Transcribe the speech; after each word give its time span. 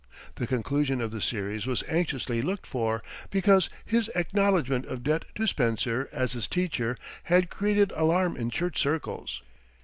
The 0.37 0.47
conclusion 0.47 0.99
of 0.99 1.11
the 1.11 1.21
series 1.21 1.67
was 1.67 1.83
anxiously 1.87 2.41
looked 2.41 2.65
for, 2.65 3.03
because 3.29 3.69
his 3.85 4.09
acknowledgment 4.15 4.85
of 4.87 5.03
debt 5.03 5.25
to 5.35 5.45
Spencer 5.45 6.09
as 6.11 6.33
his 6.33 6.47
teacher 6.47 6.97
had 7.25 7.51
created 7.51 7.93
alarm 7.95 8.35
in 8.35 8.49
church 8.49 8.79
circles. 8.79 9.43